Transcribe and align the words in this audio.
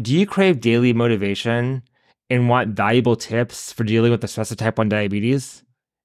Do 0.00 0.16
you 0.16 0.26
crave 0.26 0.60
daily 0.60 0.92
motivation 0.92 1.82
and 2.30 2.48
want 2.48 2.76
valuable 2.76 3.16
tips 3.16 3.72
for 3.72 3.82
dealing 3.82 4.12
with 4.12 4.20
the 4.20 4.28
stress 4.28 4.52
of 4.52 4.56
type 4.56 4.78
1 4.78 4.88
diabetes? 4.88 5.64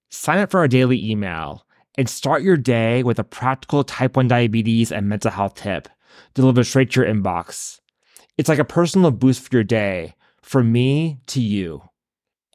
Sign 0.09 0.39
up 0.39 0.49
for 0.49 0.61
our 0.61 0.67
daily 0.67 1.07
email 1.07 1.67
and 1.95 2.09
start 2.09 2.41
your 2.41 2.57
day 2.57 3.03
with 3.03 3.19
a 3.19 3.23
practical 3.23 3.83
type 3.83 4.17
1 4.17 4.27
diabetes 4.27 4.91
and 4.91 5.07
mental 5.07 5.29
health 5.29 5.53
tip 5.53 5.87
delivered 6.33 6.63
straight 6.63 6.89
to 6.91 7.01
your 7.01 7.13
inbox. 7.13 7.81
It's 8.35 8.49
like 8.49 8.57
a 8.57 8.65
personal 8.65 9.11
boost 9.11 9.47
for 9.47 9.55
your 9.55 9.63
day, 9.63 10.15
from 10.41 10.71
me 10.71 11.19
to 11.27 11.39
you. 11.39 11.83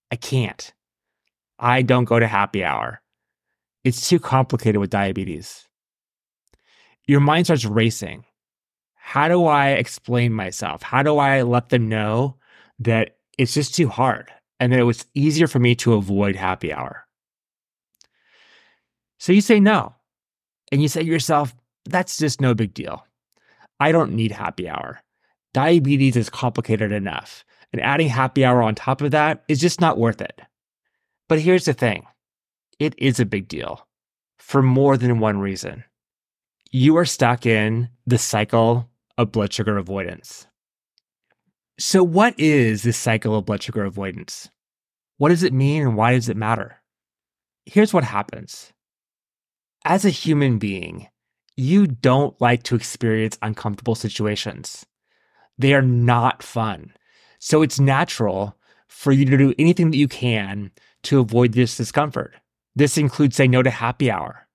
I 0.09 0.15
can't. 0.15 0.73
I 1.61 1.83
don't 1.83 2.05
go 2.05 2.19
to 2.19 2.27
happy 2.27 2.63
hour. 2.63 3.01
It's 3.83 4.09
too 4.09 4.19
complicated 4.19 4.81
with 4.81 4.89
diabetes. 4.89 5.67
Your 7.05 7.19
mind 7.19 7.45
starts 7.45 7.65
racing. 7.65 8.25
How 8.95 9.27
do 9.27 9.45
I 9.45 9.69
explain 9.69 10.33
myself? 10.33 10.81
How 10.81 11.03
do 11.03 11.19
I 11.19 11.43
let 11.43 11.69
them 11.69 11.87
know 11.87 12.37
that 12.79 13.17
it's 13.37 13.53
just 13.53 13.75
too 13.75 13.89
hard 13.89 14.31
and 14.59 14.73
that 14.73 14.79
it 14.79 14.83
was 14.83 15.05
easier 15.13 15.47
for 15.47 15.59
me 15.59 15.75
to 15.75 15.93
avoid 15.93 16.35
happy 16.35 16.73
hour? 16.73 17.05
So 19.19 19.31
you 19.31 19.41
say 19.41 19.59
no. 19.59 19.93
And 20.71 20.81
you 20.81 20.87
say 20.87 21.01
to 21.01 21.07
yourself, 21.07 21.53
that's 21.85 22.17
just 22.17 22.41
no 22.41 22.55
big 22.55 22.73
deal. 22.73 23.05
I 23.79 23.91
don't 23.91 24.13
need 24.13 24.31
happy 24.31 24.67
hour. 24.67 24.99
Diabetes 25.53 26.15
is 26.15 26.29
complicated 26.29 26.91
enough, 26.91 27.43
and 27.73 27.81
adding 27.81 28.07
happy 28.07 28.45
hour 28.45 28.63
on 28.63 28.73
top 28.73 29.01
of 29.01 29.11
that 29.11 29.43
is 29.47 29.59
just 29.59 29.81
not 29.81 29.97
worth 29.97 30.21
it. 30.21 30.41
But 31.31 31.39
here's 31.39 31.63
the 31.63 31.71
thing 31.71 32.07
it 32.77 32.93
is 32.97 33.17
a 33.17 33.25
big 33.25 33.47
deal 33.47 33.87
for 34.37 34.61
more 34.61 34.97
than 34.97 35.21
one 35.21 35.39
reason. 35.39 35.85
You 36.71 36.97
are 36.97 37.05
stuck 37.05 37.45
in 37.45 37.87
the 38.05 38.17
cycle 38.17 38.89
of 39.17 39.31
blood 39.31 39.53
sugar 39.53 39.77
avoidance. 39.77 40.47
So, 41.79 42.03
what 42.03 42.37
is 42.37 42.83
this 42.83 42.97
cycle 42.97 43.33
of 43.33 43.45
blood 43.45 43.63
sugar 43.63 43.85
avoidance? 43.85 44.49
What 45.19 45.29
does 45.29 45.41
it 45.41 45.53
mean 45.53 45.83
and 45.83 45.95
why 45.95 46.15
does 46.15 46.27
it 46.27 46.35
matter? 46.35 46.81
Here's 47.65 47.93
what 47.93 48.03
happens. 48.03 48.73
As 49.85 50.03
a 50.03 50.09
human 50.09 50.57
being, 50.57 51.07
you 51.55 51.87
don't 51.87 52.35
like 52.41 52.63
to 52.63 52.75
experience 52.75 53.39
uncomfortable 53.41 53.95
situations. 53.95 54.85
They 55.57 55.73
are 55.73 55.81
not 55.81 56.43
fun. 56.43 56.91
So 57.39 57.61
it's 57.61 57.79
natural 57.79 58.57
for 58.89 59.13
you 59.13 59.23
to 59.23 59.37
do 59.37 59.53
anything 59.57 59.91
that 59.91 59.97
you 59.97 60.09
can 60.09 60.71
to 61.03 61.19
avoid 61.19 61.53
this 61.53 61.77
discomfort. 61.77 62.35
This 62.75 62.97
includes 62.97 63.35
saying 63.35 63.51
no 63.51 63.63
to 63.63 63.69
happy 63.69 64.09
hour. 64.09 64.47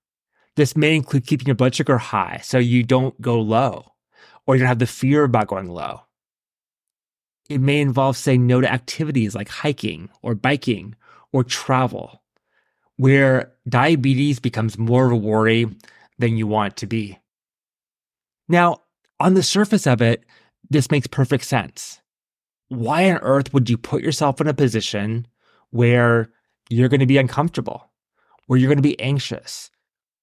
This 0.57 0.77
may 0.77 0.97
include 0.97 1.27
keeping 1.27 1.47
your 1.47 1.55
blood 1.55 1.75
sugar 1.75 1.99
high 1.99 2.41
so 2.43 2.59
you 2.59 2.83
don't 2.83 3.21
go 3.21 3.41
low 3.41 3.93
or 4.47 4.55
you 4.55 4.61
don't 4.61 4.69
have 4.69 4.79
the 4.79 4.87
fear 4.87 5.25
about 5.25 5.49
going 5.49 5.69
low. 5.69 6.03
It 7.49 7.61
may 7.61 7.81
involve 7.81 8.17
saying 8.17 8.47
no 8.47 8.61
to 8.61 8.73
activities 8.73 9.35
like 9.35 9.49
hiking 9.49 10.09
or 10.23 10.35
biking 10.35 10.95
or 11.33 11.45
travel, 11.45 12.23
where 12.97 13.53
diabetes 13.69 14.41
becomes 14.41 14.79
more 14.79 15.07
of 15.07 15.13
a 15.13 15.17
worry 15.17 15.67
than 16.19 16.37
you 16.37 16.47
want 16.47 16.73
it 16.73 16.77
to 16.79 16.87
be. 16.87 17.19
Now, 18.49 18.83
on 19.21 19.35
the 19.35 19.43
surface 19.43 19.87
of 19.87 20.01
it, 20.01 20.25
this 20.71 20.91
makes 20.91 21.07
perfect 21.07 21.45
sense. 21.45 22.01
Why 22.69 23.11
on 23.11 23.19
earth 23.19 23.53
would 23.53 23.71
you 23.71 23.77
put 23.77 24.03
yourself 24.03 24.41
in 24.41 24.49
a 24.49 24.55
position 24.55 25.27
where 25.71 26.31
you're 26.69 26.89
going 26.89 27.01
to 27.01 27.07
be 27.07 27.19
uncomfortable, 27.19 27.91
where 28.47 28.59
you're 28.59 28.69
going 28.69 28.79
to 28.79 28.83
be 28.83 29.01
anxious, 29.01 29.71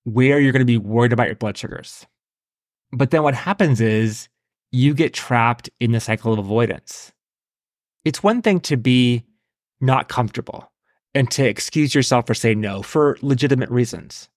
where 0.04 0.40
you're 0.40 0.52
going 0.52 0.62
to 0.62 0.66
be 0.66 0.78
worried 0.78 1.14
about 1.14 1.28
your 1.28 1.36
blood 1.36 1.58
sugars? 1.58 2.06
But 2.92 3.12
then 3.12 3.24
what 3.24 3.36
happens 3.36 3.82
is 3.82 4.30
you 4.72 4.94
get 4.94 5.14
trapped 5.14 5.70
in 5.80 5.92
the 5.92 6.00
cycle 6.00 6.34
of 6.34 6.40
avoidance. 6.40 7.12
It's 8.06 8.24
one 8.24 8.42
thing 8.42 8.60
to 8.62 8.78
be 8.78 9.24
not 9.80 10.10
comfortable 10.10 10.72
and 11.14 11.30
to 11.32 11.48
excuse 11.48 11.94
yourself 11.94 12.28
for 12.28 12.34
say 12.34 12.56
no 12.56 12.82
for 12.82 13.18
legitimate 13.22 13.70
reasons. 13.70 14.30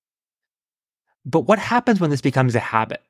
But 1.25 1.41
what 1.41 1.59
happens 1.59 2.01
when 2.01 2.11
this 2.11 2.21
becomes 2.21 2.55
a 2.55 2.61
habit? 2.61 3.03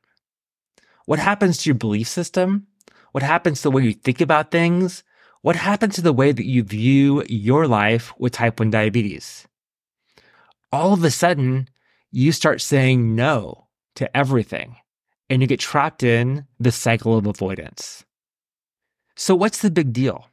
What 1.04 1.18
happens 1.18 1.58
to 1.58 1.68
your 1.68 1.74
belief 1.74 2.08
system? 2.08 2.66
What 3.12 3.22
happens 3.22 3.58
to 3.58 3.64
the 3.64 3.70
way 3.70 3.84
you 3.84 3.92
think 3.92 4.20
about 4.20 4.50
things? 4.50 5.04
What 5.46 5.54
happens 5.54 5.94
to 5.94 6.02
the 6.02 6.12
way 6.12 6.32
that 6.32 6.44
you 6.44 6.64
view 6.64 7.22
your 7.28 7.68
life 7.68 8.12
with 8.18 8.32
type 8.32 8.58
1 8.58 8.68
diabetes? 8.68 9.46
All 10.72 10.92
of 10.92 11.04
a 11.04 11.10
sudden, 11.12 11.68
you 12.10 12.32
start 12.32 12.60
saying 12.60 13.14
no 13.14 13.68
to 13.94 14.16
everything 14.16 14.74
and 15.30 15.40
you 15.40 15.46
get 15.46 15.60
trapped 15.60 16.02
in 16.02 16.48
the 16.58 16.72
cycle 16.72 17.16
of 17.16 17.28
avoidance. 17.28 18.04
So, 19.14 19.36
what's 19.36 19.62
the 19.62 19.70
big 19.70 19.92
deal? 19.92 20.26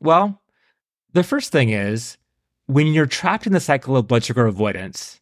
Well, 0.00 0.42
the 1.12 1.22
first 1.22 1.52
thing 1.52 1.70
is 1.70 2.18
when 2.66 2.88
you're 2.88 3.06
trapped 3.06 3.46
in 3.46 3.52
the 3.52 3.60
cycle 3.60 3.96
of 3.96 4.08
blood 4.08 4.24
sugar 4.24 4.46
avoidance, 4.46 5.20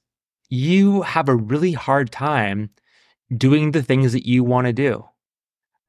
you 0.49 1.03
have 1.03 1.29
a 1.29 1.37
really 1.37 1.73
hard 1.73 2.11
time 2.11 2.71
doing 3.31 3.73
the 3.73 3.83
things 3.83 4.15
that 4.15 4.27
you 4.27 4.43
want 4.43 4.69
to 4.69 4.73
do. 4.73 5.05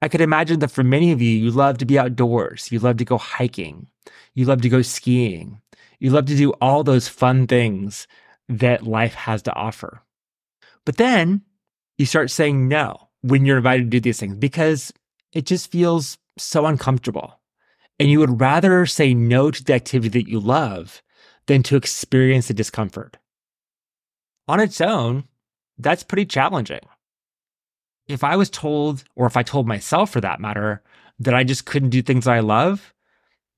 I 0.01 0.07
could 0.07 0.21
imagine 0.21 0.59
that 0.59 0.71
for 0.71 0.83
many 0.83 1.11
of 1.11 1.21
you, 1.21 1.29
you 1.29 1.51
love 1.51 1.77
to 1.77 1.85
be 1.85 1.99
outdoors. 1.99 2.71
You 2.71 2.79
love 2.79 2.97
to 2.97 3.05
go 3.05 3.17
hiking. 3.17 3.87
You 4.33 4.45
love 4.45 4.61
to 4.61 4.69
go 4.69 4.81
skiing. 4.81 5.61
You 5.99 6.09
love 6.09 6.25
to 6.25 6.35
do 6.35 6.51
all 6.53 6.83
those 6.83 7.07
fun 7.07 7.45
things 7.45 8.07
that 8.49 8.87
life 8.87 9.13
has 9.13 9.43
to 9.43 9.53
offer. 9.53 10.01
But 10.85 10.97
then 10.97 11.43
you 11.97 12.05
start 12.05 12.31
saying 12.31 12.67
no 12.67 13.09
when 13.21 13.45
you're 13.45 13.57
invited 13.57 13.83
to 13.83 13.89
do 13.89 13.99
these 13.99 14.19
things 14.19 14.35
because 14.35 14.91
it 15.33 15.45
just 15.45 15.71
feels 15.71 16.17
so 16.37 16.65
uncomfortable. 16.65 17.39
And 17.99 18.09
you 18.09 18.19
would 18.19 18.41
rather 18.41 18.87
say 18.87 19.13
no 19.13 19.51
to 19.51 19.63
the 19.63 19.73
activity 19.73 20.19
that 20.19 20.29
you 20.29 20.39
love 20.39 21.03
than 21.45 21.61
to 21.63 21.75
experience 21.75 22.47
the 22.47 22.55
discomfort. 22.55 23.17
On 24.47 24.59
its 24.59 24.81
own, 24.81 25.25
that's 25.77 26.03
pretty 26.03 26.25
challenging. 26.25 26.81
If 28.11 28.23
I 28.23 28.35
was 28.35 28.49
told, 28.49 29.03
or 29.15 29.25
if 29.25 29.37
I 29.37 29.43
told 29.43 29.67
myself 29.67 30.11
for 30.11 30.21
that 30.21 30.41
matter, 30.41 30.83
that 31.19 31.33
I 31.33 31.43
just 31.43 31.65
couldn't 31.65 31.91
do 31.91 32.01
things 32.01 32.27
I 32.27 32.39
love, 32.41 32.93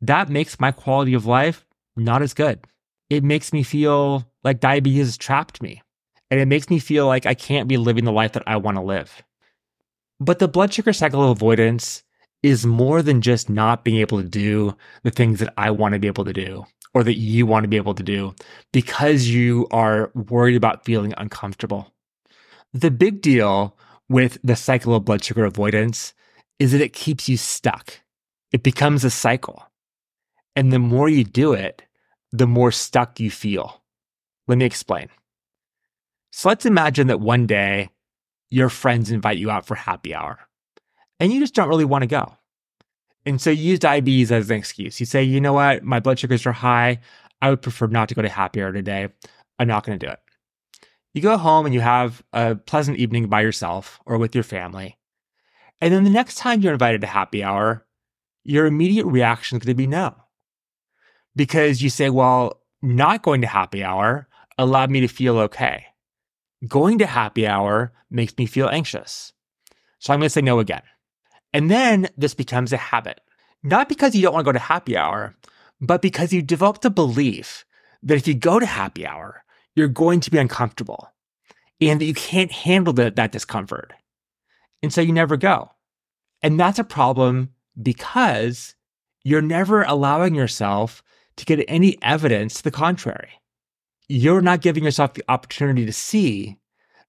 that 0.02 0.30
makes 0.30 0.60
my 0.60 0.72
quality 0.72 1.14
of 1.14 1.26
life 1.26 1.66
not 1.96 2.22
as 2.22 2.34
good. 2.34 2.66
It 3.10 3.24
makes 3.24 3.52
me 3.54 3.64
feel 3.64 4.30
like 4.44 4.60
diabetes 4.60 5.08
has 5.08 5.18
trapped 5.18 5.62
me. 5.62 5.82
And 6.30 6.40
it 6.40 6.48
makes 6.48 6.70
me 6.70 6.80
feel 6.80 7.08
like 7.08 7.26
I 7.26 7.34
can't 7.34 7.68
be 7.68 7.78
living 7.78 8.06
the 8.06 8.12
life 8.12 8.34
that 8.34 8.44
I 8.48 8.58
want 8.58 8.78
to 8.78 8.84
live. 8.84 9.24
But 10.20 10.40
the 10.40 10.48
blood 10.48 10.74
sugar 10.74 10.94
cycle 10.94 11.32
avoidance 11.32 12.04
is 12.42 12.66
more 12.66 13.02
than 13.02 13.22
just 13.22 13.50
not 13.50 13.84
being 13.84 13.98
able 13.98 14.22
to 14.22 14.28
do 14.28 14.76
the 15.04 15.12
things 15.12 15.40
that 15.40 15.54
I 15.58 15.72
want 15.72 15.94
to 15.94 16.00
be 16.00 16.08
able 16.08 16.26
to 16.26 16.34
do 16.34 16.66
or 16.94 17.04
that 17.04 17.18
you 17.18 17.46
want 17.46 17.64
to 17.64 17.68
be 17.68 17.78
able 17.78 17.96
to 17.96 18.04
do 18.04 18.36
because 18.72 19.28
you 19.28 19.68
are 19.72 20.12
worried 20.14 20.56
about 20.56 20.86
feeling 20.86 21.14
uncomfortable. 21.18 21.94
The 22.74 22.92
big 22.92 23.22
deal 23.22 23.78
with 24.14 24.38
the 24.44 24.56
cycle 24.56 24.94
of 24.94 25.06
blood 25.06 25.24
sugar 25.24 25.44
avoidance 25.44 26.14
is 26.60 26.72
that 26.72 26.82
it 26.82 26.94
keeps 26.94 27.28
you 27.28 27.36
stuck. 27.36 28.00
It 28.52 28.62
becomes 28.62 29.04
a 29.04 29.10
cycle. 29.10 29.66
And 30.56 30.72
the 30.72 30.78
more 30.78 31.10
you 31.10 31.24
do 31.24 31.54
it, 31.54 31.82
the 32.32 32.46
more 32.46 32.72
stuck 32.72 33.20
you 33.20 33.32
feel. 33.32 33.82
Let 34.48 34.60
me 34.60 34.66
explain. 34.66 35.10
So 36.32 36.48
let's 36.48 36.68
imagine 36.68 37.08
that 37.08 37.22
one 37.22 37.48
day 37.48 37.90
your 38.52 38.70
friends 38.70 39.10
invite 39.10 39.40
you 39.40 39.50
out 39.50 39.66
for 39.66 39.74
happy 39.74 40.14
hour 40.14 40.38
and 41.20 41.34
you 41.34 41.40
just 41.40 41.56
don't 41.56 41.70
really 41.70 41.84
want 41.84 42.04
to 42.04 42.08
go. 42.08 42.38
And 43.26 43.42
so 43.42 43.50
you 43.50 43.72
use 43.72 43.80
diabetes 43.80 44.32
as 44.32 44.52
an 44.52 44.58
excuse. 44.58 45.00
You 45.00 45.08
say, 45.08 45.24
you 45.24 45.42
know 45.42 45.54
what, 45.54 45.82
my 45.84 46.00
blood 46.00 46.20
sugars 46.20 46.46
are 46.46 46.52
high. 46.52 47.00
I 47.42 47.50
would 47.50 47.64
prefer 47.64 47.88
not 47.88 48.10
to 48.10 48.16
go 48.16 48.22
to 48.22 48.30
happy 48.30 48.62
hour 48.62 48.72
today. 48.72 49.08
I'm 49.58 49.68
not 49.68 49.84
going 49.84 49.98
to 49.98 50.06
do 50.06 50.12
it. 50.12 50.20
You 51.14 51.22
go 51.22 51.38
home 51.38 51.66
and 51.66 51.74
you 51.74 51.82
have 51.82 52.24
a 52.34 52.56
pleasant 52.56 52.98
evening 52.98 53.28
by 53.28 53.42
yourself 53.42 54.00
or 54.06 54.18
with 54.18 54.34
your 54.34 54.44
family. 54.44 54.98
And 55.80 55.94
then 55.94 56.04
the 56.04 56.10
next 56.10 56.36
time 56.36 56.62
you're 56.62 56.74
invited 56.74 57.02
to 57.02 57.08
happy 57.08 57.44
hour, 57.44 57.86
your 58.44 58.66
immediate 58.66 59.06
reaction 59.06 59.58
is 59.58 59.66
going 59.66 59.76
to 59.76 59.78
be 59.78 59.88
no. 59.88 60.16
Because 61.36 61.82
you 61.82 61.90
say, 61.90 62.10
well, 62.10 62.62
not 62.82 63.24
going 63.24 63.42
to 63.42 63.48
happy 63.48 63.84
hour 63.84 64.28
allowed 64.58 64.92
me 64.92 65.02
to 65.02 65.08
feel 65.08 65.38
okay 65.40 65.86
going 66.68 67.00
to 67.00 67.06
happy 67.06 67.48
hour 67.48 67.92
makes 68.10 68.38
me 68.38 68.46
feel 68.46 68.70
anxious. 68.70 69.34
So 70.00 70.14
I'm 70.14 70.20
going 70.20 70.28
to 70.28 70.34
say 70.34 70.42
no 70.42 70.60
again. 70.60 70.82
And 71.54 71.70
then 71.70 72.10
this 72.18 72.34
becomes 72.34 72.74
a 72.74 72.78
habit, 72.78 73.22
not 73.62 73.90
because 73.90 74.16
you 74.16 74.22
don't 74.22 74.34
want 74.34 74.46
to 74.46 74.48
go 74.48 74.54
to 74.54 74.60
happy 74.60 74.98
hour, 74.98 75.36
but 75.80 76.02
because 76.02 76.34
you 76.34 76.42
developed 76.42 76.86
a 76.86 76.90
belief 76.90 77.66
that 78.02 78.18
if 78.18 78.28
you 78.28 78.34
go 78.34 78.60
to 78.60 78.66
happy 78.66 79.06
hour, 79.06 79.44
you're 79.76 79.88
going 79.88 80.20
to 80.22 80.32
be 80.32 80.38
uncomfortable 80.38 81.10
and 81.82 82.00
that 82.00 82.06
you 82.06 82.14
can't 82.14 82.52
handle 82.52 82.94
the, 82.94 83.12
that 83.12 83.32
discomfort. 83.32 83.94
And 84.82 84.94
so 84.94 85.02
you 85.02 85.14
never 85.14 85.38
go. 85.38 85.72
And 86.42 86.60
that's 86.60 86.80
a 86.80 86.84
problem 86.84 87.50
because 87.82 88.76
you're 89.24 89.42
never 89.42 89.84
allowing 89.84 90.36
yourself 90.36 91.02
to 91.38 91.46
get 91.46 91.64
any 91.68 91.98
evidence 92.02 92.56
to 92.56 92.64
the 92.64 92.72
contrary 92.72 93.30
you're 94.08 94.42
not 94.42 94.62
giving 94.62 94.84
yourself 94.84 95.14
the 95.14 95.24
opportunity 95.30 95.86
to 95.86 95.94
see 95.94 96.58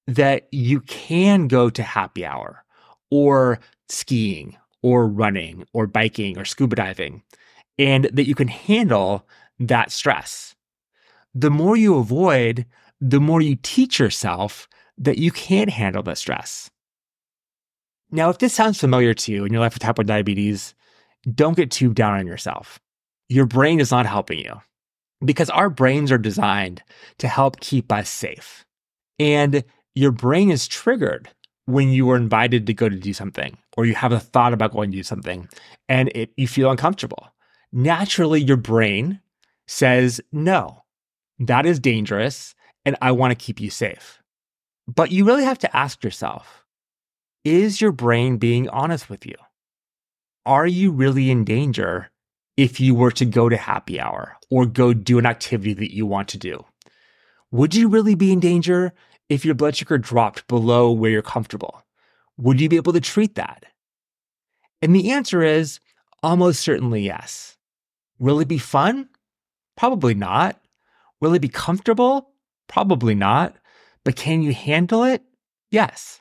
that 0.06 0.48
you 0.52 0.80
can 0.80 1.48
go 1.48 1.70
to 1.70 1.82
happy 1.82 2.24
hour 2.24 2.64
or 3.10 3.58
skiing 3.88 4.56
or 4.82 5.06
running 5.06 5.66
or 5.72 5.86
biking 5.86 6.38
or 6.38 6.44
scuba 6.44 6.76
diving 6.76 7.22
and 7.78 8.04
that 8.12 8.26
you 8.26 8.34
can 8.34 8.48
handle 8.48 9.26
that 9.58 9.90
stress. 9.90 10.53
The 11.34 11.50
more 11.50 11.76
you 11.76 11.96
avoid, 11.96 12.66
the 13.00 13.20
more 13.20 13.40
you 13.40 13.56
teach 13.62 13.98
yourself 13.98 14.68
that 14.98 15.18
you 15.18 15.30
can't 15.30 15.70
handle 15.70 16.02
the 16.02 16.14
stress. 16.14 16.70
Now, 18.10 18.30
if 18.30 18.38
this 18.38 18.54
sounds 18.54 18.78
familiar 18.78 19.12
to 19.14 19.32
you 19.32 19.44
in 19.44 19.52
your 19.52 19.60
life 19.60 19.74
with 19.74 19.82
type 19.82 19.98
1 19.98 20.06
diabetes, 20.06 20.74
don't 21.32 21.56
get 21.56 21.70
too 21.70 21.92
down 21.92 22.18
on 22.18 22.26
yourself. 22.26 22.78
Your 23.28 23.46
brain 23.46 23.80
is 23.80 23.90
not 23.90 24.06
helping 24.06 24.38
you 24.38 24.60
because 25.24 25.50
our 25.50 25.70
brains 25.70 26.12
are 26.12 26.18
designed 26.18 26.82
to 27.18 27.26
help 27.26 27.60
keep 27.60 27.90
us 27.90 28.08
safe. 28.08 28.64
And 29.18 29.64
your 29.94 30.12
brain 30.12 30.50
is 30.50 30.68
triggered 30.68 31.28
when 31.66 31.88
you 31.90 32.08
are 32.10 32.16
invited 32.16 32.66
to 32.66 32.74
go 32.74 32.88
to 32.88 32.96
do 32.96 33.12
something 33.12 33.56
or 33.76 33.86
you 33.86 33.94
have 33.94 34.12
a 34.12 34.20
thought 34.20 34.52
about 34.52 34.72
going 34.72 34.90
to 34.90 34.96
do 34.96 35.02
something 35.02 35.48
and 35.88 36.12
it, 36.14 36.30
you 36.36 36.46
feel 36.46 36.70
uncomfortable. 36.70 37.28
Naturally, 37.72 38.40
your 38.40 38.56
brain 38.56 39.20
says, 39.66 40.20
no, 40.30 40.83
that 41.38 41.66
is 41.66 41.80
dangerous 41.80 42.54
and 42.84 42.96
I 43.00 43.12
want 43.12 43.30
to 43.30 43.44
keep 43.44 43.60
you 43.60 43.70
safe. 43.70 44.22
But 44.86 45.10
you 45.10 45.24
really 45.24 45.44
have 45.44 45.58
to 45.60 45.76
ask 45.76 46.04
yourself, 46.04 46.64
is 47.44 47.80
your 47.80 47.92
brain 47.92 48.38
being 48.38 48.68
honest 48.68 49.08
with 49.08 49.26
you? 49.26 49.34
Are 50.46 50.66
you 50.66 50.90
really 50.90 51.30
in 51.30 51.44
danger 51.44 52.10
if 52.56 52.80
you 52.80 52.94
were 52.94 53.10
to 53.12 53.24
go 53.24 53.48
to 53.48 53.56
happy 53.56 53.98
hour 53.98 54.36
or 54.50 54.66
go 54.66 54.92
do 54.92 55.18
an 55.18 55.26
activity 55.26 55.72
that 55.74 55.94
you 55.94 56.06
want 56.06 56.28
to 56.28 56.38
do? 56.38 56.64
Would 57.50 57.74
you 57.74 57.88
really 57.88 58.14
be 58.14 58.32
in 58.32 58.40
danger 58.40 58.92
if 59.28 59.44
your 59.44 59.54
blood 59.54 59.76
sugar 59.76 59.96
dropped 59.96 60.46
below 60.48 60.92
where 60.92 61.10
you're 61.10 61.22
comfortable? 61.22 61.82
Would 62.36 62.60
you 62.60 62.68
be 62.68 62.76
able 62.76 62.92
to 62.92 63.00
treat 63.00 63.36
that? 63.36 63.64
And 64.82 64.94
the 64.94 65.12
answer 65.12 65.42
is 65.42 65.80
almost 66.22 66.60
certainly 66.60 67.02
yes. 67.02 67.56
Will 68.18 68.40
it 68.40 68.48
be 68.48 68.58
fun? 68.58 69.08
Probably 69.76 70.14
not. 70.14 70.60
Will 71.24 71.32
it 71.32 71.40
be 71.40 71.48
comfortable? 71.48 72.34
Probably 72.68 73.14
not. 73.14 73.56
But 74.04 74.14
can 74.14 74.42
you 74.42 74.52
handle 74.52 75.04
it? 75.04 75.22
Yes. 75.70 76.20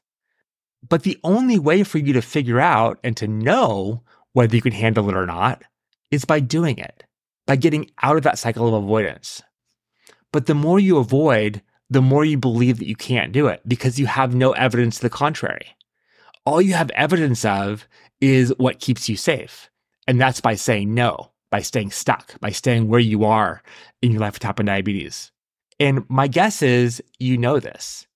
But 0.87 1.03
the 1.03 1.19
only 1.25 1.59
way 1.59 1.83
for 1.83 1.97
you 1.97 2.13
to 2.13 2.21
figure 2.21 2.61
out 2.61 2.99
and 3.03 3.17
to 3.17 3.27
know 3.27 4.03
whether 4.31 4.55
you 4.55 4.61
can 4.61 4.71
handle 4.71 5.09
it 5.09 5.15
or 5.17 5.25
not 5.25 5.61
is 6.09 6.23
by 6.23 6.39
doing 6.39 6.77
it, 6.77 7.03
by 7.45 7.57
getting 7.57 7.91
out 8.01 8.15
of 8.15 8.23
that 8.23 8.39
cycle 8.39 8.65
of 8.65 8.81
avoidance. 8.81 9.41
But 10.31 10.45
the 10.45 10.55
more 10.55 10.79
you 10.79 10.95
avoid, 10.95 11.61
the 11.89 12.01
more 12.01 12.23
you 12.23 12.37
believe 12.37 12.79
that 12.79 12.87
you 12.87 12.95
can't 12.95 13.33
do 13.33 13.47
it 13.47 13.59
because 13.67 13.99
you 13.99 14.05
have 14.05 14.33
no 14.33 14.53
evidence 14.53 14.95
to 14.95 15.01
the 15.01 15.09
contrary. 15.09 15.75
All 16.45 16.61
you 16.61 16.75
have 16.75 16.91
evidence 16.91 17.43
of 17.43 17.89
is 18.21 18.53
what 18.57 18.79
keeps 18.79 19.09
you 19.09 19.17
safe. 19.17 19.69
And 20.07 20.21
that's 20.21 20.39
by 20.39 20.55
saying 20.55 20.93
no, 20.93 21.32
by 21.53 21.61
staying 21.61 21.91
stuck, 21.91 22.39
by 22.39 22.49
staying 22.49 22.87
where 22.87 22.99
you 22.99 23.25
are 23.25 23.61
in 24.01 24.11
your 24.11 24.21
life 24.21 24.33
with 24.33 24.39
type 24.39 24.57
1 24.57 24.65
diabetes. 24.65 25.31
And 25.79 26.03
my 26.09 26.27
guess 26.27 26.63
is 26.63 26.99
you 27.19 27.37
know 27.37 27.59
this, 27.59 28.07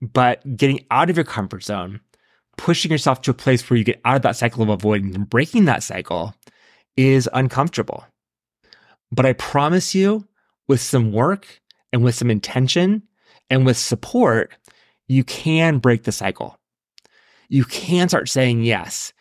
but 0.00 0.42
getting 0.56 0.84
out 0.90 1.08
of 1.08 1.16
your 1.16 1.24
comfort 1.24 1.62
zone, 1.62 2.00
pushing 2.56 2.90
yourself 2.90 3.22
to 3.22 3.30
a 3.30 3.34
place 3.34 3.70
where 3.70 3.76
you 3.76 3.84
get 3.84 4.00
out 4.04 4.16
of 4.16 4.22
that 4.22 4.34
cycle 4.34 4.64
of 4.64 4.68
avoiding 4.68 5.14
and 5.14 5.30
breaking 5.30 5.66
that 5.66 5.84
cycle 5.84 6.34
is 6.96 7.30
uncomfortable. 7.32 8.04
But 9.12 9.26
I 9.26 9.34
promise 9.34 9.94
you, 9.94 10.26
with 10.66 10.80
some 10.80 11.12
work 11.12 11.60
and 11.92 12.02
with 12.02 12.16
some 12.16 12.32
intention 12.32 13.04
and 13.48 13.64
with 13.64 13.76
support, 13.76 14.56
you 15.06 15.22
can 15.22 15.78
break 15.78 16.02
the 16.02 16.10
cycle. 16.10 16.58
You 17.48 17.62
can 17.64 18.08
start 18.08 18.28
saying 18.28 18.64
yes, 18.64 19.12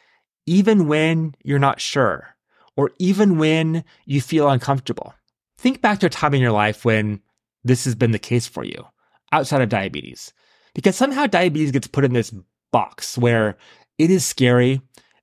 even 0.47 0.87
when 0.87 1.35
you're 1.43 1.59
not 1.59 1.79
sure, 1.79 2.35
or 2.75 2.91
even 2.99 3.37
when 3.37 3.83
you 4.05 4.21
feel 4.21 4.49
uncomfortable. 4.49 5.13
Think 5.57 5.81
back 5.81 5.99
to 5.99 6.07
a 6.07 6.09
time 6.09 6.33
in 6.33 6.41
your 6.41 6.51
life 6.51 6.85
when 6.85 7.21
this 7.63 7.85
has 7.85 7.95
been 7.95 8.11
the 8.11 8.19
case 8.19 8.47
for 8.47 8.63
you 8.63 8.85
outside 9.31 9.61
of 9.61 9.69
diabetes, 9.69 10.33
because 10.73 10.95
somehow 10.95 11.27
diabetes 11.27 11.71
gets 11.71 11.87
put 11.87 12.03
in 12.03 12.13
this 12.13 12.33
box 12.71 13.17
where 13.17 13.57
it 13.97 14.09
is 14.09 14.25
scary 14.25 14.81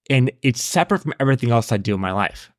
and 0.08 0.30
it's 0.42 0.62
separate 0.62 1.02
from 1.02 1.14
everything 1.20 1.50
else 1.50 1.72
I 1.72 1.76
do 1.76 1.94
in 1.94 2.00
my 2.00 2.12
life. 2.12 2.50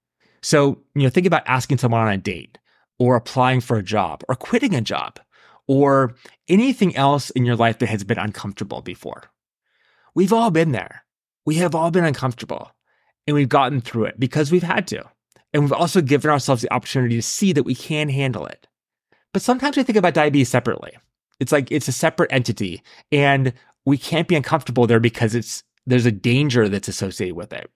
So, 0.41 0.79
you 0.95 1.03
know, 1.03 1.09
think 1.09 1.27
about 1.27 1.43
asking 1.47 1.79
someone 1.79 2.01
on 2.01 2.13
a 2.13 2.17
date 2.17 2.57
or 2.97 3.15
applying 3.15 3.61
for 3.61 3.77
a 3.77 3.83
job 3.83 4.23
or 4.27 4.35
quitting 4.35 4.75
a 4.75 4.81
job 4.81 5.19
or 5.67 6.15
anything 6.47 6.95
else 6.95 7.29
in 7.31 7.45
your 7.45 7.55
life 7.55 7.79
that 7.79 7.89
has 7.89 8.03
been 8.03 8.17
uncomfortable 8.17 8.81
before. 8.81 9.23
We've 10.15 10.33
all 10.33 10.51
been 10.51 10.71
there. 10.71 11.03
We 11.45 11.55
have 11.55 11.75
all 11.75 11.91
been 11.91 12.05
uncomfortable 12.05 12.71
and 13.29 13.35
we've 13.35 13.47
gotten 13.47 13.79
through 13.79 14.05
it 14.05 14.19
because 14.19 14.51
we've 14.51 14.63
had 14.63 14.87
to. 14.87 15.03
And 15.53 15.63
we've 15.63 15.73
also 15.73 16.01
given 16.01 16.31
ourselves 16.31 16.63
the 16.63 16.73
opportunity 16.73 17.15
to 17.15 17.21
see 17.21 17.53
that 17.53 17.63
we 17.63 17.75
can 17.75 18.09
handle 18.09 18.45
it. 18.45 18.67
But 19.33 19.43
sometimes 19.43 19.77
we 19.77 19.83
think 19.83 19.97
about 19.97 20.15
diabetes 20.15 20.49
separately. 20.49 20.97
It's 21.39 21.51
like 21.51 21.71
it's 21.71 21.87
a 21.87 21.93
separate 21.93 22.33
entity 22.33 22.81
and 23.11 23.53
we 23.85 23.97
can't 23.97 24.27
be 24.27 24.35
uncomfortable 24.35 24.87
there 24.87 24.99
because 24.99 25.35
it's 25.35 25.63
there's 25.85 26.05
a 26.05 26.11
danger 26.11 26.67
that's 26.67 26.87
associated 26.87 27.35
with 27.35 27.53
it. 27.53 27.71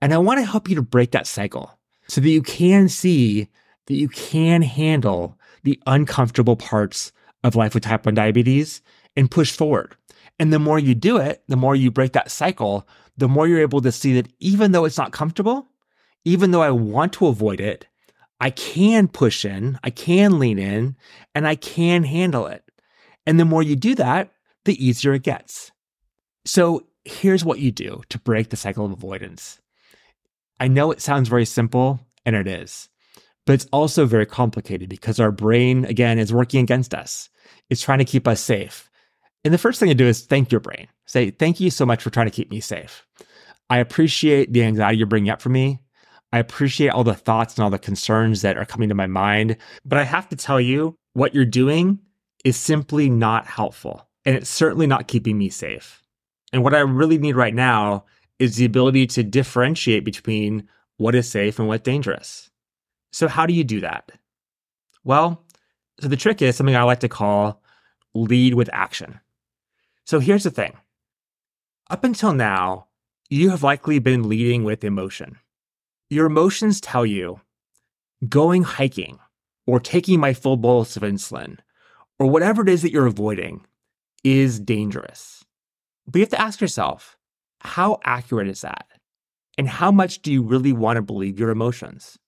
And 0.00 0.14
I 0.14 0.18
want 0.18 0.38
to 0.38 0.46
help 0.46 0.68
you 0.68 0.76
to 0.76 0.82
break 0.82 1.10
that 1.10 1.26
cycle 1.26 1.78
so 2.08 2.20
that 2.20 2.30
you 2.30 2.42
can 2.42 2.88
see 2.88 3.48
that 3.86 3.94
you 3.94 4.08
can 4.08 4.62
handle 4.62 5.36
the 5.64 5.80
uncomfortable 5.86 6.56
parts 6.56 7.12
of 7.42 7.56
life 7.56 7.74
with 7.74 7.82
type 7.82 8.06
1 8.06 8.14
diabetes 8.14 8.82
and 9.16 9.30
push 9.30 9.52
forward. 9.52 9.96
And 10.38 10.52
the 10.52 10.58
more 10.58 10.78
you 10.78 10.94
do 10.94 11.18
it, 11.18 11.42
the 11.48 11.56
more 11.56 11.76
you 11.76 11.90
break 11.90 12.12
that 12.12 12.30
cycle, 12.30 12.88
the 13.20 13.28
more 13.28 13.46
you're 13.46 13.60
able 13.60 13.82
to 13.82 13.92
see 13.92 14.14
that 14.14 14.32
even 14.40 14.72
though 14.72 14.86
it's 14.86 14.98
not 14.98 15.12
comfortable, 15.12 15.68
even 16.24 16.50
though 16.50 16.62
I 16.62 16.70
want 16.70 17.12
to 17.14 17.26
avoid 17.26 17.60
it, 17.60 17.86
I 18.40 18.50
can 18.50 19.08
push 19.08 19.44
in, 19.44 19.78
I 19.84 19.90
can 19.90 20.38
lean 20.38 20.58
in, 20.58 20.96
and 21.34 21.46
I 21.46 21.54
can 21.54 22.02
handle 22.02 22.46
it. 22.46 22.64
And 23.26 23.38
the 23.38 23.44
more 23.44 23.62
you 23.62 23.76
do 23.76 23.94
that, 23.96 24.32
the 24.64 24.82
easier 24.84 25.12
it 25.12 25.22
gets. 25.22 25.70
So 26.46 26.86
here's 27.04 27.44
what 27.44 27.58
you 27.58 27.70
do 27.70 28.02
to 28.08 28.18
break 28.18 28.48
the 28.48 28.56
cycle 28.56 28.86
of 28.86 28.92
avoidance. 28.92 29.60
I 30.58 30.68
know 30.68 30.90
it 30.90 31.02
sounds 31.02 31.28
very 31.28 31.44
simple, 31.44 32.00
and 32.24 32.34
it 32.34 32.46
is, 32.46 32.88
but 33.46 33.52
it's 33.52 33.68
also 33.72 34.06
very 34.06 34.26
complicated 34.26 34.88
because 34.88 35.20
our 35.20 35.30
brain, 35.30 35.84
again, 35.84 36.18
is 36.18 36.32
working 36.32 36.62
against 36.62 36.94
us. 36.94 37.28
It's 37.68 37.82
trying 37.82 37.98
to 37.98 38.04
keep 38.06 38.26
us 38.26 38.40
safe. 38.40 38.89
And 39.44 39.54
the 39.54 39.58
first 39.58 39.80
thing 39.80 39.88
to 39.88 39.94
do 39.94 40.06
is 40.06 40.20
thank 40.20 40.52
your 40.52 40.60
brain. 40.60 40.86
Say, 41.06 41.30
thank 41.30 41.60
you 41.60 41.70
so 41.70 41.86
much 41.86 42.02
for 42.02 42.10
trying 42.10 42.26
to 42.26 42.32
keep 42.32 42.50
me 42.50 42.60
safe. 42.60 43.06
I 43.70 43.78
appreciate 43.78 44.52
the 44.52 44.64
anxiety 44.64 44.98
you're 44.98 45.06
bringing 45.06 45.30
up 45.30 45.40
for 45.40 45.48
me. 45.48 45.80
I 46.32 46.38
appreciate 46.38 46.90
all 46.90 47.04
the 47.04 47.14
thoughts 47.14 47.56
and 47.56 47.64
all 47.64 47.70
the 47.70 47.78
concerns 47.78 48.42
that 48.42 48.56
are 48.56 48.64
coming 48.64 48.88
to 48.88 48.94
my 48.94 49.06
mind. 49.06 49.56
But 49.84 49.98
I 49.98 50.04
have 50.04 50.28
to 50.28 50.36
tell 50.36 50.60
you, 50.60 50.96
what 51.14 51.34
you're 51.34 51.44
doing 51.44 51.98
is 52.44 52.56
simply 52.56 53.08
not 53.08 53.46
helpful. 53.46 54.06
And 54.24 54.36
it's 54.36 54.50
certainly 54.50 54.86
not 54.86 55.08
keeping 55.08 55.38
me 55.38 55.48
safe. 55.48 56.02
And 56.52 56.62
what 56.62 56.74
I 56.74 56.80
really 56.80 57.18
need 57.18 57.36
right 57.36 57.54
now 57.54 58.04
is 58.38 58.56
the 58.56 58.64
ability 58.64 59.06
to 59.08 59.22
differentiate 59.22 60.04
between 60.04 60.68
what 60.98 61.14
is 61.14 61.28
safe 61.28 61.58
and 61.58 61.68
what's 61.68 61.82
dangerous. 61.82 62.50
So, 63.12 63.28
how 63.28 63.46
do 63.46 63.54
you 63.54 63.64
do 63.64 63.80
that? 63.80 64.12
Well, 65.04 65.44
so 66.00 66.08
the 66.08 66.16
trick 66.16 66.42
is 66.42 66.56
something 66.56 66.76
I 66.76 66.82
like 66.82 67.00
to 67.00 67.08
call 67.08 67.62
lead 68.14 68.54
with 68.54 68.70
action. 68.72 69.20
So, 70.10 70.18
here's 70.18 70.42
the 70.42 70.50
thing 70.50 70.76
up 71.88 72.02
until 72.02 72.32
now, 72.32 72.88
you 73.28 73.50
have 73.50 73.62
likely 73.62 74.00
been 74.00 74.28
leading 74.28 74.64
with 74.64 74.82
emotion. 74.82 75.38
Your 76.08 76.26
emotions 76.26 76.80
tell 76.80 77.06
you 77.06 77.42
going 78.28 78.64
hiking 78.64 79.20
or 79.68 79.78
taking 79.78 80.18
my 80.18 80.34
full 80.34 80.56
bolus 80.56 80.96
of 80.96 81.04
insulin 81.04 81.58
or 82.18 82.26
whatever 82.26 82.60
it 82.62 82.68
is 82.68 82.82
that 82.82 82.90
you're 82.90 83.06
avoiding 83.06 83.64
is 84.24 84.58
dangerous. 84.58 85.44
But 86.08 86.18
you 86.18 86.22
have 86.22 86.30
to 86.30 86.40
ask 86.40 86.60
yourself, 86.60 87.16
how 87.60 88.00
accurate 88.02 88.48
is 88.48 88.62
that? 88.62 88.88
And 89.56 89.68
how 89.68 89.92
much 89.92 90.22
do 90.22 90.32
you 90.32 90.42
really 90.42 90.72
want 90.72 90.96
to 90.96 91.02
believe 91.02 91.38
your 91.38 91.50
emotions? 91.50 92.18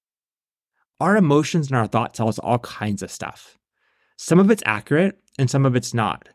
Our 1.00 1.16
emotions 1.16 1.66
and 1.66 1.76
our 1.76 1.88
thoughts 1.88 2.16
tell 2.16 2.28
us 2.28 2.38
all 2.38 2.60
kinds 2.60 3.02
of 3.02 3.10
stuff. 3.10 3.58
Some 4.16 4.38
of 4.38 4.52
it's 4.52 4.62
accurate 4.66 5.18
and 5.36 5.50
some 5.50 5.66
of 5.66 5.74
it's 5.74 5.92
not. 5.92 6.28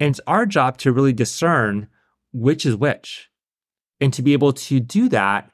And 0.00 0.10
it's 0.10 0.20
our 0.26 0.46
job 0.46 0.78
to 0.78 0.92
really 0.92 1.12
discern 1.12 1.86
which 2.32 2.64
is 2.64 2.74
which. 2.74 3.28
And 4.00 4.12
to 4.14 4.22
be 4.22 4.32
able 4.32 4.54
to 4.54 4.80
do 4.80 5.08
that, 5.10 5.50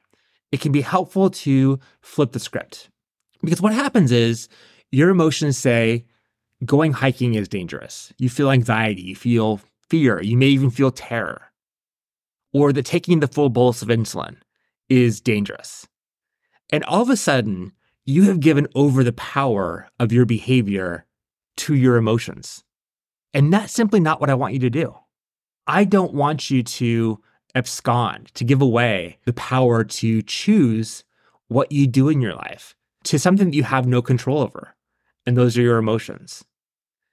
it 0.52 0.60
can 0.60 0.70
be 0.70 0.80
helpful 0.80 1.28
to 1.30 1.80
flip 2.00 2.32
the 2.32 2.38
script. 2.38 2.88
Because 3.42 3.60
what 3.60 3.74
happens 3.74 4.12
is 4.12 4.48
your 4.92 5.10
emotions 5.10 5.58
say 5.58 6.06
going 6.64 6.92
hiking 6.92 7.34
is 7.34 7.48
dangerous. 7.48 8.12
You 8.18 8.30
feel 8.30 8.50
anxiety, 8.50 9.02
you 9.02 9.16
feel 9.16 9.60
fear, 9.90 10.22
you 10.22 10.36
may 10.36 10.46
even 10.46 10.70
feel 10.70 10.92
terror. 10.92 11.42
Or 12.52 12.72
that 12.72 12.86
taking 12.86 13.20
the 13.20 13.28
full 13.28 13.50
bolus 13.50 13.82
of 13.82 13.88
insulin 13.88 14.36
is 14.88 15.20
dangerous. 15.20 15.86
And 16.70 16.84
all 16.84 17.02
of 17.02 17.10
a 17.10 17.16
sudden, 17.16 17.72
you 18.04 18.22
have 18.22 18.40
given 18.40 18.68
over 18.74 19.02
the 19.02 19.12
power 19.12 19.88
of 19.98 20.12
your 20.12 20.24
behavior 20.24 21.06
to 21.56 21.74
your 21.74 21.96
emotions. 21.96 22.62
And 23.36 23.52
that's 23.52 23.74
simply 23.74 24.00
not 24.00 24.18
what 24.18 24.30
I 24.30 24.34
want 24.34 24.54
you 24.54 24.60
to 24.60 24.70
do. 24.70 24.96
I 25.66 25.84
don't 25.84 26.14
want 26.14 26.50
you 26.50 26.62
to 26.62 27.20
abscond, 27.54 28.34
to 28.34 28.44
give 28.44 28.62
away 28.62 29.18
the 29.26 29.34
power 29.34 29.84
to 29.84 30.22
choose 30.22 31.04
what 31.48 31.70
you 31.70 31.86
do 31.86 32.08
in 32.08 32.22
your 32.22 32.34
life 32.34 32.74
to 33.04 33.18
something 33.18 33.50
that 33.50 33.56
you 33.56 33.62
have 33.62 33.86
no 33.86 34.00
control 34.00 34.38
over. 34.38 34.74
And 35.26 35.36
those 35.36 35.58
are 35.58 35.62
your 35.62 35.76
emotions. 35.76 36.44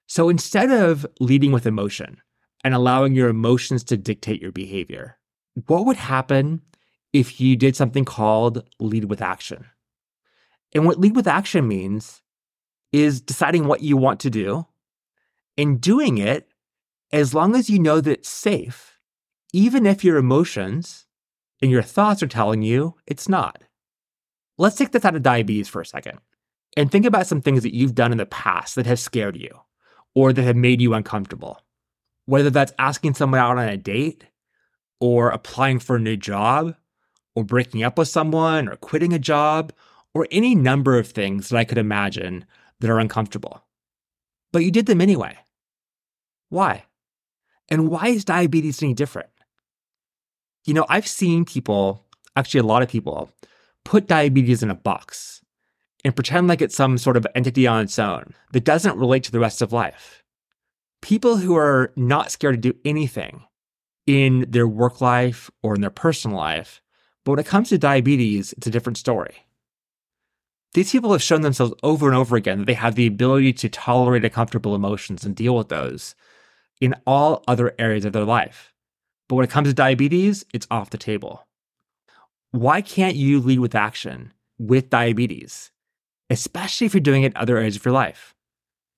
So 0.08 0.30
instead 0.30 0.72
of 0.72 1.06
leading 1.20 1.52
with 1.52 1.66
emotion 1.66 2.22
and 2.64 2.74
allowing 2.74 3.16
your 3.16 3.28
emotions 3.28 3.84
to 3.86 3.98
dictate 3.98 4.42
your 4.42 4.54
behavior, 4.54 5.18
what 5.68 5.86
would 5.86 5.98
happen 5.98 6.62
if 7.12 7.42
you 7.42 7.58
did 7.58 7.76
something 7.76 8.06
called 8.06 8.64
lead 8.80 9.06
with 9.06 9.22
action? 9.22 9.66
And 10.74 10.86
what 10.86 11.02
lead 11.02 11.18
with 11.18 11.28
action 11.28 11.68
means 11.68 12.22
is 12.94 13.20
deciding 13.20 13.68
what 13.68 13.82
you 13.82 13.98
want 13.98 14.22
to 14.22 14.30
do 14.30 14.68
and 15.58 15.82
doing 15.82 16.18
it 16.18 16.50
as 17.12 17.34
long 17.34 17.56
as 17.56 17.70
you 17.70 17.80
know 17.80 18.02
that 18.02 18.12
it's 18.12 18.30
safe 18.30 18.94
even 19.54 19.86
if 19.86 20.04
your 20.04 20.18
emotions 20.18 21.06
and 21.62 21.70
your 21.70 21.84
thoughts 21.84 22.24
are 22.24 22.28
telling 22.28 22.64
you 22.64 22.96
it's 23.06 23.30
not. 23.30 23.64
Let's 24.58 24.76
take 24.76 24.92
this 24.92 25.06
out 25.06 25.16
of 25.16 25.24
diabetes 25.24 25.70
for 25.70 25.80
a 25.80 25.86
second 25.86 26.20
and 26.76 26.92
think 26.92 27.06
about 27.06 27.28
some 27.28 27.42
things 27.42 27.64
that 27.64 27.76
you've 27.76 27.96
done 27.96 28.12
in 28.12 28.18
the 28.18 28.26
past 28.26 28.76
that 28.76 28.88
have 28.88 29.00
scared 29.00 29.38
you 29.38 29.60
or 30.16 30.34
that 30.34 30.44
have 30.44 30.56
made 30.56 30.82
you 30.82 30.94
uncomfortable. 30.94 31.60
Whether 32.26 32.50
that's 32.50 32.74
asking 32.80 33.14
someone 33.14 33.40
out 33.40 33.58
on 33.58 33.68
a 33.68 33.78
date 33.78 34.26
or 35.00 35.30
applying 35.30 35.80
for 35.80 35.98
a 35.98 36.00
new 36.00 36.18
job 36.18 36.76
or 37.36 37.44
breaking 37.44 37.84
up 37.84 37.98
with 37.98 38.08
someone 38.08 38.68
or 38.68 38.76
quitting 38.76 39.14
a 39.14 39.20
job 39.20 39.72
or 40.14 40.28
any 40.32 40.56
number 40.56 40.98
of 40.98 41.08
things 41.08 41.50
that 41.50 41.58
I 41.58 41.66
could 41.66 41.78
imagine 41.78 42.46
that 42.80 42.90
are 42.90 43.00
uncomfortable. 43.00 43.64
But 44.54 44.64
you 44.64 44.72
did 44.72 44.86
them 44.86 45.02
anyway. 45.02 45.36
Why? 46.50 46.86
And 47.70 47.90
why 47.90 48.08
is 48.08 48.24
diabetes 48.24 48.82
any 48.82 48.94
different? 48.94 49.30
You 50.64 50.74
know, 50.74 50.86
I've 50.88 51.08
seen 51.08 51.44
people, 51.44 52.06
actually, 52.38 52.62
a 52.62 52.64
lot 52.64 52.84
of 52.84 52.88
people, 52.88 53.30
put 53.84 54.08
diabetes 54.08 54.64
in 54.64 54.70
a 54.70 54.76
box 54.76 55.42
and 56.06 56.16
pretend 56.16 56.48
like 56.48 56.62
it's 56.62 56.76
some 56.76 56.98
sort 56.98 57.18
of 57.18 57.28
entity 57.36 57.68
on 57.68 57.82
its 57.82 57.98
own 57.98 58.34
that 58.52 58.64
doesn't 58.64 58.98
relate 58.98 59.24
to 59.24 59.32
the 59.32 59.40
rest 59.40 59.62
of 59.62 59.74
life. 59.74 60.24
People 61.02 61.38
who 61.38 61.58
are 61.58 61.92
not 61.96 62.32
scared 62.32 62.62
to 62.62 62.72
do 62.72 62.80
anything 62.86 63.44
in 64.06 64.46
their 64.48 64.68
work 64.68 65.02
life 65.02 65.50
or 65.64 65.76
in 65.76 65.82
their 65.82 65.90
personal 65.90 66.38
life, 66.38 66.82
but 67.26 67.32
when 67.32 67.40
it 67.40 67.46
comes 67.46 67.70
to 67.70 67.78
diabetes, 67.78 68.54
it's 68.54 68.68
a 68.68 68.72
different 68.72 68.98
story. 68.98 69.48
These 70.74 70.92
people 70.92 71.12
have 71.12 71.22
shown 71.22 71.42
themselves 71.42 71.74
over 71.84 72.08
and 72.08 72.16
over 72.16 72.36
again 72.36 72.60
that 72.60 72.66
they 72.66 72.74
have 72.74 72.96
the 72.96 73.08
ability 73.08 73.54
to 73.54 73.70
tolerate 73.70 74.26
uncomfortable 74.26 74.74
emotions 74.74 75.24
and 75.24 75.36
deal 75.36 75.56
with 75.56 75.70
those 75.70 76.16
in 76.82 76.96
all 77.06 77.44
other 77.48 77.76
areas 77.78 78.06
of 78.06 78.14
their 78.14 78.26
life. 78.26 78.74
But 79.28 79.36
when 79.36 79.46
it 79.46 79.52
comes 79.52 79.68
to 79.68 79.74
diabetes, 79.74 80.46
it's 80.54 80.68
off 80.72 80.90
the 80.90 80.98
table. 80.98 81.48
Why 82.52 82.82
can't 82.82 83.16
you 83.16 83.40
lead 83.40 83.60
with 83.60 83.76
action 83.76 84.34
with 84.58 84.90
diabetes, 84.90 85.72
especially 86.30 86.86
if 86.86 86.94
you're 86.94 87.02
doing 87.02 87.24
it 87.24 87.28
in 87.34 87.38
other 87.38 87.58
areas 87.58 87.76
of 87.76 87.86
your 87.86 87.94
life? 87.94 88.34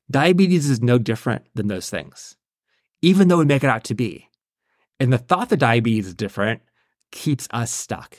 Diabetes 0.09 0.69
is 0.69 0.81
no 0.81 0.97
different 0.97 1.45
than 1.55 1.67
those 1.67 1.89
things, 1.89 2.37
even 3.01 3.27
though 3.27 3.37
we 3.37 3.45
make 3.45 3.63
it 3.63 3.69
out 3.69 3.83
to 3.85 3.95
be. 3.95 4.29
And 4.99 5.11
the 5.11 5.17
thought 5.17 5.49
that 5.49 5.57
diabetes 5.57 6.07
is 6.07 6.13
different 6.13 6.61
keeps 7.11 7.47
us 7.51 7.71
stuck. 7.71 8.17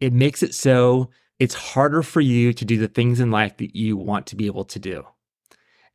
It 0.00 0.12
makes 0.12 0.42
it 0.42 0.54
so 0.54 1.10
it's 1.38 1.54
harder 1.54 2.02
for 2.02 2.20
you 2.20 2.52
to 2.52 2.64
do 2.64 2.78
the 2.78 2.88
things 2.88 3.20
in 3.20 3.30
life 3.30 3.56
that 3.58 3.76
you 3.76 3.96
want 3.96 4.26
to 4.26 4.36
be 4.36 4.46
able 4.46 4.64
to 4.64 4.78
do. 4.78 5.04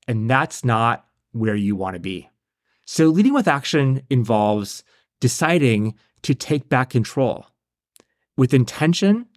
And 0.07 0.29
that's 0.29 0.63
not 0.63 1.05
where 1.31 1.55
you 1.55 1.75
want 1.75 1.95
to 1.95 2.00
be. 2.00 2.29
So, 2.86 3.07
leading 3.07 3.33
with 3.33 3.48
action 3.48 4.01
involves 4.10 4.83
deciding 5.19 5.95
to 6.24 6.36
take 6.36 6.69
back 6.69 6.89
control 6.89 7.48
with 8.38 8.53
intention 8.53 9.27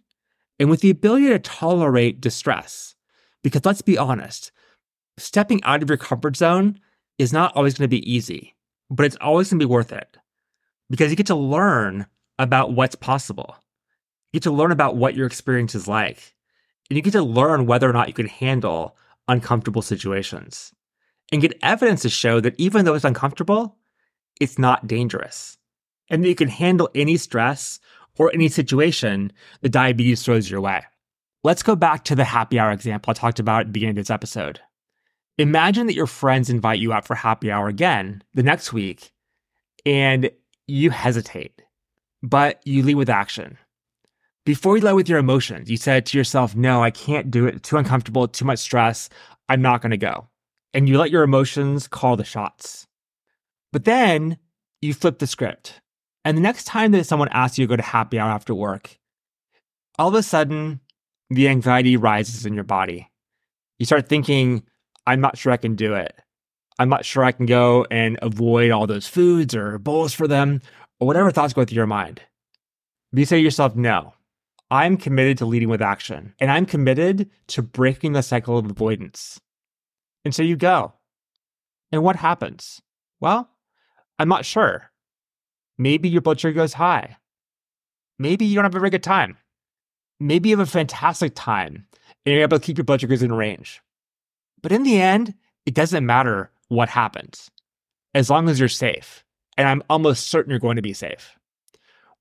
and 0.59 0.69
with 0.69 0.81
the 0.81 0.89
ability 0.89 1.27
to 1.27 1.39
tolerate 1.39 2.21
distress. 2.21 2.95
Because 3.43 3.63
let's 3.65 3.81
be 3.81 3.97
honest, 3.97 4.51
stepping 5.17 5.63
out 5.63 5.83
of 5.83 5.89
your 5.89 5.97
comfort 5.97 6.35
zone 6.35 6.79
is 7.17 7.31
not 7.31 7.55
always 7.55 7.75
going 7.75 7.85
to 7.89 7.95
be 7.95 8.11
easy, 8.11 8.55
but 8.89 9.05
it's 9.05 9.17
always 9.21 9.49
going 9.49 9.59
to 9.59 9.65
be 9.65 9.71
worth 9.71 9.91
it 9.91 10.17
because 10.89 11.09
you 11.09 11.15
get 11.15 11.27
to 11.27 11.35
learn 11.35 12.07
about 12.37 12.73
what's 12.73 12.95
possible. 12.95 13.55
You 14.35 14.41
get 14.41 14.49
to 14.49 14.51
learn 14.51 14.73
about 14.73 14.97
what 14.97 15.15
your 15.15 15.27
experience 15.27 15.75
is 15.75 15.87
like, 15.87 16.35
and 16.89 16.97
you 16.97 17.01
get 17.01 17.13
to 17.13 17.23
learn 17.23 17.67
whether 17.67 17.89
or 17.89 17.93
not 17.93 18.09
you 18.09 18.13
can 18.13 18.27
handle 18.27 18.97
uncomfortable 19.29 19.81
situations 19.81 20.73
and 21.31 21.41
get 21.41 21.57
evidence 21.61 22.01
to 22.01 22.09
show 22.09 22.41
that 22.41 22.59
even 22.59 22.83
though 22.83 22.95
it's 22.95 23.05
uncomfortable, 23.05 23.77
it's 24.41 24.59
not 24.59 24.87
dangerous. 24.87 25.57
And 26.09 26.21
that 26.21 26.27
you 26.27 26.35
can 26.35 26.49
handle 26.49 26.89
any 26.93 27.15
stress 27.15 27.79
or 28.17 28.29
any 28.33 28.49
situation 28.49 29.31
that 29.61 29.69
diabetes 29.69 30.25
throws 30.25 30.51
your 30.51 30.59
way. 30.59 30.83
Let's 31.45 31.63
go 31.63 31.77
back 31.77 32.03
to 32.03 32.15
the 32.15 32.25
happy 32.25 32.59
hour 32.59 32.73
example 32.73 33.11
I 33.11 33.13
talked 33.13 33.39
about 33.39 33.61
at 33.61 33.67
the 33.67 33.71
beginning 33.71 33.97
of 33.97 34.03
this 34.03 34.09
episode. 34.09 34.59
Imagine 35.37 35.87
that 35.87 35.95
your 35.95 36.07
friends 36.07 36.49
invite 36.49 36.79
you 36.79 36.91
out 36.91 37.07
for 37.07 37.15
happy 37.15 37.51
hour 37.51 37.69
again 37.69 38.21
the 38.33 38.43
next 38.43 38.73
week 38.73 39.13
and 39.85 40.29
you 40.67 40.89
hesitate, 40.89 41.61
but 42.21 42.59
you 42.65 42.83
lead 42.83 42.95
with 42.95 43.09
action. 43.09 43.57
Before 44.45 44.77
you 44.77 44.83
led 44.83 44.93
with 44.93 45.09
your 45.09 45.19
emotions, 45.19 45.69
you 45.69 45.77
said 45.77 46.05
to 46.07 46.17
yourself, 46.17 46.55
No, 46.55 46.83
I 46.83 46.91
can't 46.91 47.31
do 47.31 47.47
it. 47.47 47.63
Too 47.63 47.77
uncomfortable, 47.77 48.27
too 48.27 48.45
much 48.45 48.59
stress. 48.59 49.09
I'm 49.49 49.61
not 49.61 49.81
going 49.81 49.91
to 49.91 49.97
go 49.97 50.27
and 50.75 50.89
you 50.89 50.97
let 50.97 51.09
your 51.09 51.23
emotions 51.23 51.87
call 51.87 52.17
the 52.17 52.25
shots. 52.25 52.85
But 53.71 53.85
then 53.85 54.37
you 54.81 54.93
flip 54.93 55.19
the 55.19 55.25
script. 55.25 55.79
And 56.25 56.37
the 56.37 56.41
next 56.41 56.65
time 56.65 56.91
that 56.91 57.05
someone 57.05 57.29
asks 57.31 57.57
you 57.57 57.65
to 57.65 57.69
go 57.69 57.75
to 57.77 57.81
happy 57.81 58.19
hour 58.19 58.29
after 58.29 58.53
work, 58.53 58.99
all 59.97 60.09
of 60.09 60.15
a 60.15 60.21
sudden 60.21 60.81
the 61.29 61.47
anxiety 61.47 61.95
rises 61.95 62.45
in 62.45 62.53
your 62.53 62.65
body. 62.65 63.09
You 63.79 63.85
start 63.85 64.09
thinking, 64.09 64.63
I'm 65.07 65.21
not 65.21 65.37
sure 65.37 65.53
I 65.53 65.57
can 65.57 65.75
do 65.75 65.95
it. 65.95 66.13
I'm 66.77 66.89
not 66.89 67.05
sure 67.05 67.23
I 67.23 67.31
can 67.31 67.45
go 67.45 67.87
and 67.89 68.19
avoid 68.21 68.71
all 68.71 68.85
those 68.85 69.07
foods 69.07 69.55
or 69.55 69.79
bolus 69.79 70.13
for 70.13 70.27
them 70.27 70.61
or 70.99 71.07
whatever 71.07 71.31
thoughts 71.31 71.53
go 71.53 71.63
through 71.63 71.75
your 71.75 71.87
mind. 71.87 72.21
But 73.13 73.19
you 73.19 73.25
say 73.25 73.37
to 73.37 73.43
yourself, 73.43 73.77
no, 73.77 74.13
I'm 74.71 74.97
committed 74.97 75.37
to 75.39 75.45
leading 75.45 75.69
with 75.69 75.81
action 75.81 76.33
and 76.39 76.51
I'm 76.51 76.65
committed 76.65 77.29
to 77.47 77.61
breaking 77.61 78.13
the 78.13 78.23
cycle 78.23 78.57
of 78.57 78.69
avoidance. 78.69 79.39
And 80.23 80.33
so 80.33 80.41
you 80.41 80.55
go. 80.55 80.93
And 81.91 82.03
what 82.03 82.15
happens? 82.15 82.81
Well, 83.19 83.49
I'm 84.17 84.27
not 84.27 84.45
sure. 84.45 84.91
Maybe 85.77 86.09
your 86.09 86.21
blood 86.21 86.39
sugar 86.39 86.53
goes 86.53 86.73
high. 86.73 87.17
Maybe 88.17 88.45
you 88.45 88.55
don't 88.55 88.63
have 88.63 88.75
a 88.75 88.79
very 88.79 88.89
good 88.89 89.03
time. 89.03 89.37
Maybe 90.19 90.49
you 90.49 90.57
have 90.57 90.67
a 90.67 90.71
fantastic 90.71 91.33
time 91.35 91.85
and 92.25 92.33
you're 92.33 92.41
able 92.41 92.57
to 92.57 92.65
keep 92.65 92.77
your 92.77 92.85
blood 92.85 93.01
sugars 93.01 93.21
in 93.21 93.33
range. 93.33 93.81
But 94.61 94.71
in 94.71 94.83
the 94.83 94.99
end, 94.99 95.35
it 95.65 95.75
doesn't 95.75 96.05
matter 96.05 96.51
what 96.69 96.89
happens 96.89 97.51
as 98.13 98.29
long 98.29 98.49
as 98.49 98.59
you're 98.59 98.69
safe. 98.69 99.23
And 99.57 99.67
I'm 99.67 99.83
almost 99.89 100.27
certain 100.27 100.49
you're 100.49 100.59
going 100.59 100.77
to 100.77 100.81
be 100.81 100.93
safe. 100.93 101.37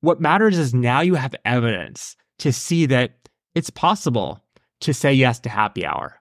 What 0.00 0.20
matters 0.20 0.58
is 0.58 0.74
now 0.74 1.00
you 1.00 1.14
have 1.14 1.34
evidence 1.44 2.16
to 2.38 2.52
see 2.52 2.86
that 2.86 3.28
it's 3.54 3.70
possible 3.70 4.40
to 4.80 4.92
say 4.92 5.12
yes 5.12 5.38
to 5.40 5.48
happy 5.48 5.86
hour. 5.86 6.20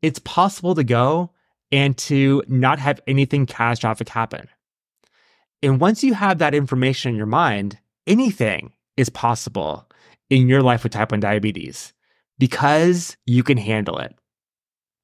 It's 0.00 0.18
possible 0.20 0.74
to 0.74 0.84
go 0.84 1.30
and 1.70 1.96
to 1.98 2.42
not 2.48 2.78
have 2.78 3.00
anything 3.06 3.46
catastrophic 3.46 4.08
happen. 4.08 4.48
And 5.62 5.80
once 5.80 6.02
you 6.02 6.14
have 6.14 6.38
that 6.38 6.54
information 6.54 7.10
in 7.10 7.16
your 7.16 7.26
mind, 7.26 7.78
anything 8.06 8.72
is 8.96 9.08
possible 9.08 9.88
in 10.28 10.48
your 10.48 10.62
life 10.62 10.82
with 10.82 10.92
type 10.92 11.10
1 11.10 11.20
diabetes 11.20 11.92
because 12.38 13.16
you 13.26 13.42
can 13.42 13.58
handle 13.58 13.98
it. 13.98 14.14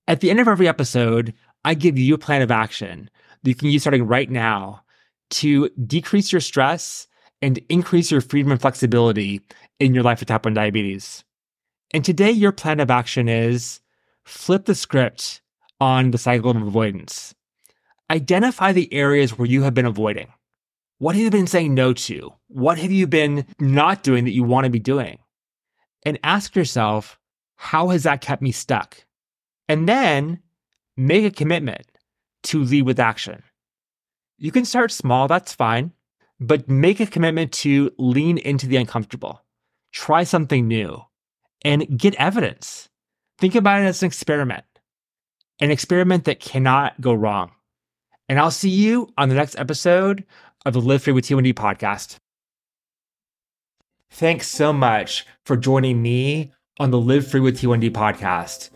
At 0.08 0.20
the 0.20 0.30
end 0.30 0.40
of 0.40 0.48
every 0.48 0.66
episode, 0.66 1.34
I 1.64 1.74
give 1.74 1.98
you 1.98 2.14
a 2.14 2.18
plan 2.18 2.42
of 2.42 2.50
action 2.50 3.10
that 3.42 3.48
you 3.48 3.54
can 3.54 3.68
use 3.68 3.82
starting 3.82 4.06
right 4.06 4.30
now 4.30 4.82
to 5.30 5.68
decrease 5.86 6.32
your 6.32 6.40
stress 6.40 7.06
and 7.40 7.58
increase 7.68 8.10
your 8.10 8.20
freedom 8.20 8.52
and 8.52 8.60
flexibility 8.60 9.40
in 9.78 9.94
your 9.94 10.02
life 10.02 10.20
with 10.20 10.28
type 10.28 10.44
1 10.44 10.54
diabetes. 10.54 11.24
And 11.92 12.04
today, 12.04 12.30
your 12.30 12.52
plan 12.52 12.80
of 12.80 12.90
action 12.90 13.28
is 13.28 13.80
flip 14.24 14.66
the 14.66 14.74
script 14.74 15.40
on 15.80 16.10
the 16.10 16.18
cycle 16.18 16.50
of 16.50 16.56
avoidance. 16.56 17.34
Identify 18.10 18.72
the 18.72 18.92
areas 18.92 19.38
where 19.38 19.48
you 19.48 19.62
have 19.62 19.74
been 19.74 19.86
avoiding. 19.86 20.32
What 20.98 21.14
have 21.14 21.22
you 21.22 21.30
been 21.30 21.46
saying 21.46 21.74
no 21.74 21.92
to? 21.92 22.32
What 22.48 22.78
have 22.78 22.90
you 22.90 23.06
been 23.06 23.46
not 23.60 24.02
doing 24.02 24.24
that 24.24 24.32
you 24.32 24.42
want 24.42 24.64
to 24.64 24.70
be 24.70 24.80
doing? 24.80 25.18
And 26.04 26.18
ask 26.24 26.56
yourself, 26.56 27.18
how 27.56 27.88
has 27.88 28.02
that 28.02 28.20
kept 28.20 28.42
me 28.42 28.52
stuck? 28.52 29.04
And 29.68 29.88
then 29.88 30.40
make 30.96 31.24
a 31.24 31.30
commitment 31.30 31.86
to 32.44 32.62
lead 32.62 32.82
with 32.82 32.98
action. 32.98 33.42
You 34.38 34.50
can 34.50 34.64
start 34.64 34.90
small, 34.90 35.28
that's 35.28 35.54
fine, 35.54 35.92
but 36.40 36.68
make 36.68 37.00
a 37.00 37.06
commitment 37.06 37.52
to 37.52 37.92
lean 37.98 38.38
into 38.38 38.66
the 38.66 38.76
uncomfortable. 38.76 39.42
Try 39.92 40.24
something 40.24 40.68
new 40.68 41.02
and 41.64 41.98
get 41.98 42.14
evidence. 42.14 42.88
Think 43.38 43.54
about 43.54 43.82
it 43.82 43.86
as 43.86 44.02
an 44.02 44.06
experiment, 44.06 44.64
an 45.60 45.70
experiment 45.70 46.24
that 46.24 46.40
cannot 46.40 47.00
go 47.00 47.12
wrong. 47.12 47.52
And 48.28 48.38
I'll 48.38 48.50
see 48.50 48.70
you 48.70 49.12
on 49.16 49.28
the 49.28 49.34
next 49.34 49.58
episode 49.58 50.24
of 50.66 50.74
the 50.74 50.80
Live 50.80 51.02
Free 51.02 51.12
with 51.12 51.24
T1D 51.24 51.54
podcast. 51.54 52.16
Thanks 54.10 54.48
so 54.48 54.72
much 54.72 55.26
for 55.44 55.56
joining 55.56 56.02
me 56.02 56.52
on 56.78 56.90
the 56.90 56.98
Live 56.98 57.26
Free 57.26 57.40
with 57.40 57.58
T1D 57.58 57.90
podcast, 57.90 58.70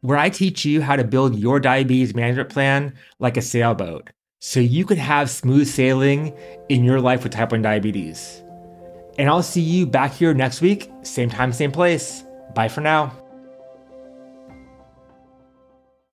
where 0.00 0.18
I 0.18 0.30
teach 0.30 0.64
you 0.64 0.82
how 0.82 0.96
to 0.96 1.04
build 1.04 1.38
your 1.38 1.60
diabetes 1.60 2.14
management 2.14 2.48
plan 2.48 2.94
like 3.18 3.36
a 3.36 3.42
sailboat 3.42 4.10
so 4.46 4.60
you 4.60 4.84
can 4.84 4.98
have 4.98 5.30
smooth 5.30 5.66
sailing 5.66 6.30
in 6.68 6.84
your 6.84 7.00
life 7.00 7.22
with 7.22 7.32
type 7.32 7.50
1 7.50 7.62
diabetes. 7.62 8.42
And 9.16 9.26
I'll 9.26 9.42
see 9.42 9.62
you 9.62 9.86
back 9.86 10.12
here 10.12 10.34
next 10.34 10.60
week, 10.60 10.90
same 11.00 11.30
time, 11.30 11.50
same 11.50 11.72
place. 11.72 12.24
Bye 12.54 12.68
for 12.68 12.82
now. 12.82 13.23